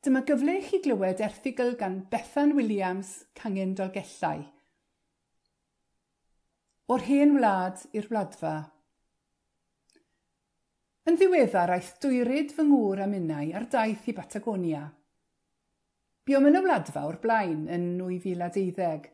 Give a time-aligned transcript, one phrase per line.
[0.00, 4.46] Dyma gyfle i chi glywed erthigol gan Bethan Williams, Cangen Dolgellau.
[6.88, 8.52] O'r hen wlad i'r wladfa.
[11.04, 14.86] Yn ddiweddar aeth dwyryd fy ngŵr a minnau ar daith i Batagonia.
[16.24, 19.10] Biom yn y wladfa o'r blaen yn 2012,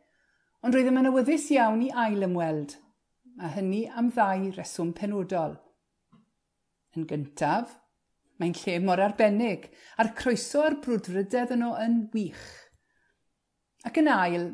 [0.63, 2.77] ond roedd yn awyddus iawn i ail ymweld,
[3.43, 5.59] a hynny am ddau reswm penodol.
[6.95, 7.75] Yn gyntaf,
[8.41, 12.47] Mae'n lle mor arbennig, a'r croeso a'r brwdfrydedd yno yn wych.
[13.89, 14.51] Ac yn ail,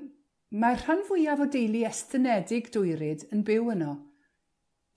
[0.53, 3.97] mae'r rhan fwyaf o deulu estynedig dwyryd yn byw yno.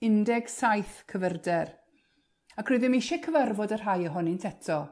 [0.04, 1.72] 17 cyfyrder.
[2.56, 4.82] Ac roedd ddim eisiau cyfarfod y rhai ohonynt eto.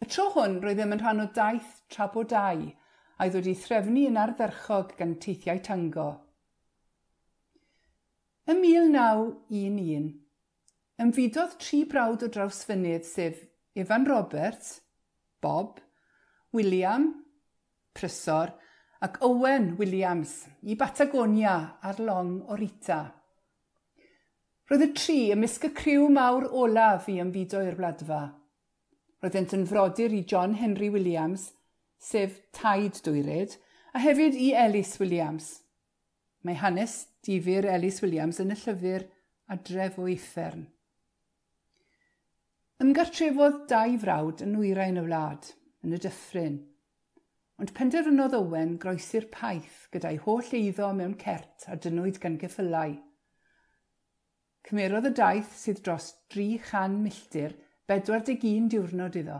[0.00, 2.66] Y tro hwn roedd ddim yn rhan o daith trabodau
[3.20, 6.08] a ddod i threfnu yn ardderchog gan teithiau tango.
[8.50, 10.06] Ym 1911,
[11.00, 13.38] ymfudodd tri brawd o drawsfynydd sef
[13.78, 14.80] Evan Roberts,
[15.40, 15.78] Bob,
[16.52, 17.06] William,
[17.96, 18.52] Prysor
[19.00, 23.00] ac Owen Williams i Batagonia ar long Orita.
[24.68, 28.20] Roedd y tri ymysg y criw mawr olaf i ymfudo i'r wladfa.
[29.22, 31.48] Roeddent yn frodyr i John Henry Williams,
[31.96, 33.56] sef taid dwyred,
[33.96, 35.48] a hefyd i Ellis Williams.
[36.44, 39.08] Mae hanes difyr Ellis Williams yn y llyfr
[39.50, 40.68] Adref o Uffern.
[42.80, 45.50] Ymgartrefodd dau frawd yn nwyrain y wlad,
[45.84, 46.54] yn y dyffryn,
[47.60, 52.94] ond penderfynodd Owen groesi'r paith gyda'i holl eiddo mewn cert a dynwyd gan geffylau.
[54.64, 57.58] Cymerodd y daith sydd dros 300 milltir
[57.92, 59.36] 41 diwrnod iddo.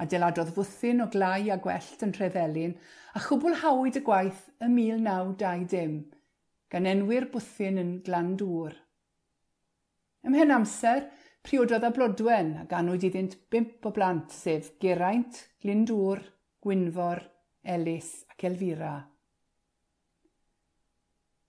[0.00, 2.76] Adeiladodd fwthyn o glau a gwellt yn Trefelin
[3.12, 6.04] a chwblhawyd y gwaith y 1920
[6.72, 8.80] gan enwi'r bwthyn yn Glandŵr.
[10.24, 16.20] Ymhen amser, Priododd a Blodwen a ganwyd iddynt bimp o blant sef Geraint, Glyndŵr,
[16.60, 17.22] Gwynfor,
[17.64, 18.92] Elis ac Elfira.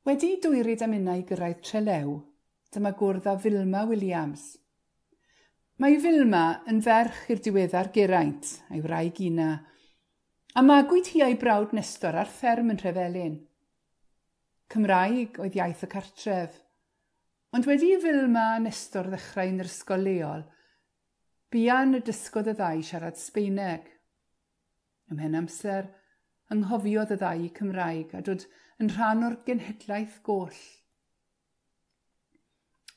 [0.07, 2.16] Wedi dwyryd am unna gyrraedd Trelew,
[2.72, 4.47] dyma gwrdd â Filma Williams.
[5.84, 9.51] Mae Filma yn ferch i'r diweddar Geraint a'i wraig Una,
[10.56, 13.38] a magwyd hi a'i brawd Nestor ar fferm yn Rhefelyn.
[14.72, 16.59] Cymraeg oedd iaith y cartref–
[17.51, 20.44] Ond wedi i Filma a Nestor ddechrau yn yr ysgol leol,
[21.51, 23.89] buan y dysgodd y ddau siarad Sbeineg.
[25.12, 25.89] Ym hen amser,
[26.56, 28.45] anghofiodd y ddau Cymraeg a dod
[28.79, 30.62] yn rhan o'r genhedlaeth goll.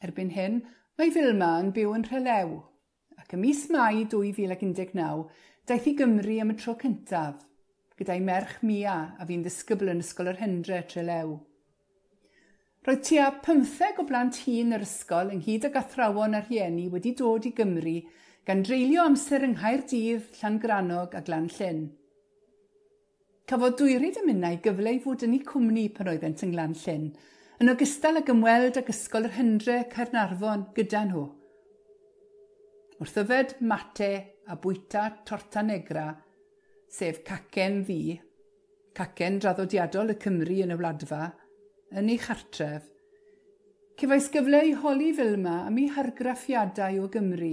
[0.06, 0.60] Erbyn hyn,
[1.00, 2.54] mae Filma yn byw yn Rhelew,
[3.19, 5.25] ac ym mis Mai 2019,
[5.66, 7.42] daeth i Gymru am y tro cyntaf,
[7.98, 11.41] gyda'i merch Mia a fi'n ddisgybl yn ysgol yr Hendre Trelew.
[12.84, 17.47] Roedd tua 15 o blant hun yr ysgol ynghyd ag athrawon a rhieni wedi dod
[17.49, 17.95] i Gymru
[18.45, 21.78] gan dreulio amser yng Nghaerdydd, Llangranog a Glan Llyn.
[23.49, 27.06] Cafodd dwyrid y minnau gyfle i fod yn ei cwmni pan oeddent yng Nglan Llyn,
[27.65, 31.22] yn ogystal ag ymweld ag ysgol yr Hendre Caernarfon gyda nhw.
[33.01, 34.11] Wrth yfed mate
[34.45, 36.11] a bwyta torta negra,
[36.93, 38.19] sef cacen ddi,
[38.93, 41.22] cacen draddodiadol y Cymru yn y wladfa,
[41.94, 42.87] yn ei chartref,
[43.94, 47.53] cefais gyfle i holi Filma am ei hargraffiadau o Gymru,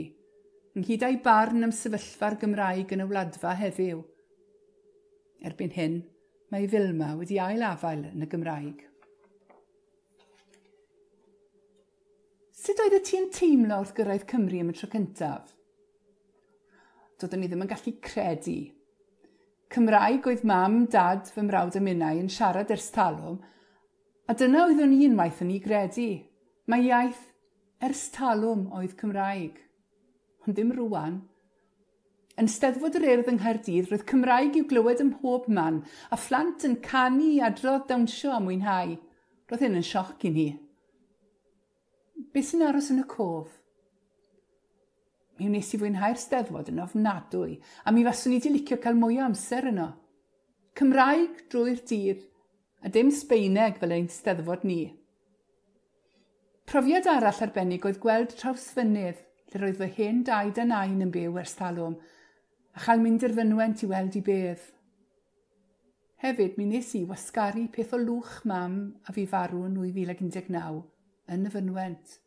[0.78, 4.00] ynghyd â'i barn am sefyllfa'r Gymraeg yn y wladfa heddiw.
[5.46, 6.00] Erbyn hyn,
[6.50, 8.82] mae Filma wedi ail afael yn y Gymraeg.
[12.62, 15.54] Sut oedd y ti'n teimlo wrth gyrraedd Cymru am y tro cyntaf?
[17.22, 18.58] Doeddwn ni ddim yn gallu credu.
[19.72, 23.38] Cymraeg oedd mam, dad, fy mrawd y minnau yn siarad ers talwm
[24.32, 26.08] A dyna oeddwn yn unwaith yn ei gredu.
[26.72, 27.24] Mae iaith
[27.84, 29.58] ers talwm oedd Cymraeg.
[30.46, 31.18] Ond dim rwan.
[32.40, 35.82] Yn steddfod yr urdd yng Nghaerdydd, roedd Cymraeg i'w glywed ym mhob man,
[36.16, 38.96] a phlant yn canu i adrodd dawnsio am mwynhau.
[39.52, 40.48] Roedd hyn yn sioc i ni.
[42.32, 43.52] Beth sy'n aros yn y cof?
[45.36, 49.20] Mi wnes i fwynhau'r steddfod yn ofnadwy, a mi faswn i di licio cael mwy
[49.20, 49.92] o amser yno.
[50.80, 52.31] Cymraeg drwy'r dydd,
[52.82, 54.82] a dim Sbeineg fel ein steddfod ni.
[56.66, 61.38] Profiad arall arbennig oedd gweld trawsfynydd lle roedd fy hen daid a nain yn byw
[61.42, 61.98] ers talwm
[62.72, 64.64] a chael mynd i'r fynwent i weld i bedd.
[66.22, 68.76] Hefyd, mi nes i wasgaru peth o lwch mam
[69.10, 70.82] a fi farw yn 2019
[71.36, 72.18] yn y fynwent.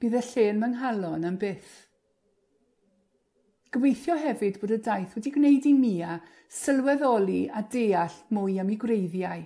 [0.00, 1.72] Bydd y lle'n mynghalon am byth.
[3.70, 6.16] Gobeithio hefyd bod y daith wedi gwneud i Mia
[6.50, 9.44] sylweddoli a deall mwy am ei gwreiddiau.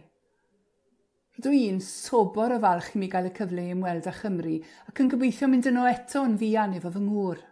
[1.36, 4.54] Rydw i'n sobor o falch i mi gael y cyfle i ymweld â Chymru
[4.88, 7.44] ac yn gobeithio mynd yno eto yn fian efo fy ngŵr.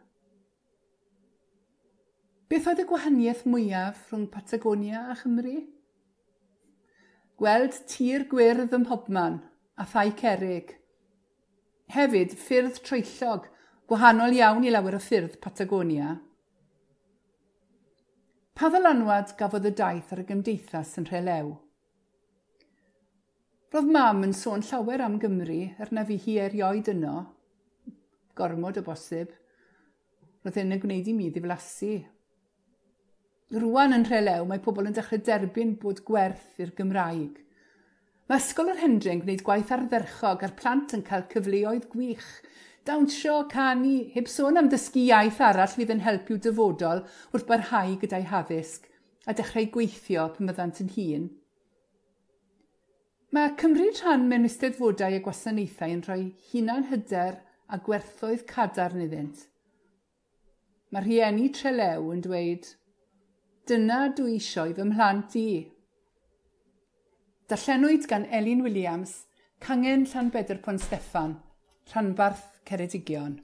[2.49, 5.59] Beth oedd y gwahaniaeth mwyaf rhwng Patagonia a Chymru?
[7.37, 9.41] Gweld tir gwyrdd ym mhobman
[9.77, 10.73] a thai cerig.
[11.93, 13.53] Hefyd, ffyrdd troellog,
[13.93, 16.15] gwahanol iawn i lawer o ffyrdd Patagonia–
[18.53, 21.55] Pa ddylanwad gafodd y daith ar y gymdeithas yn rhelew?
[23.73, 27.15] Roedd mam yn sôn llawer am Gymru, er na fi hi erioed yno,
[28.37, 29.33] gormod o bosib,
[30.45, 31.95] roedd hyn yn gwneud i mi ddiflasu.
[33.57, 37.41] Rwan yn rhelew, mae pobl yn dechrau derbyn bod gwerth i'r Gymraeg.
[38.29, 42.29] Mae ysgol yr Hendry yn gwneud gwaith ardderchog a'r plant yn cael cyfleoedd gwych
[42.87, 48.27] dawnsio, canu, heb sôn am dysgu iaith arall fydd yn helpu dyfodol wrth barhau gyda'i
[48.33, 48.89] haddysg
[49.27, 51.29] a dechrau gweithio pan byddant yn hun.
[53.33, 57.39] Mae cymryd rhan mewn eisteddfodau a gwasanaethau yn rhoi hunan hyder
[57.73, 59.47] a gwerthoedd cadarn iddynt.
[60.93, 62.67] Mae rhieni trelew yn dweud,
[63.71, 65.47] dyna dwi eisiau fy mhlant i.
[67.49, 69.15] Darllenwyd gan Elin Williams,
[69.63, 71.39] Cangen Llanbedr Pon Steffan,
[71.91, 73.41] Rhanbarth Ceredigion.